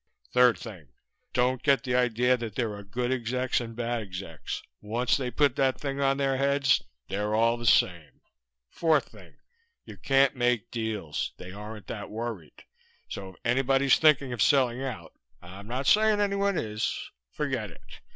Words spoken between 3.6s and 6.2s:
and bad execs. Once they put that thing on